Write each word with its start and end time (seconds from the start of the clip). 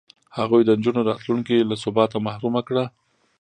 هغوی 0.37 0.61
د 0.65 0.69
نجونو 0.77 1.01
راتلونکې 1.09 1.67
له 1.69 1.75
ثباته 1.83 2.17
محرومه 2.27 2.61
کړه. 2.67 2.85